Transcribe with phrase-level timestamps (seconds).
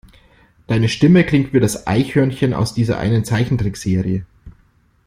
[0.65, 4.25] Deine Stimme klingt wie das Eichhörnchen aus dieser einen Zeichentrickserie.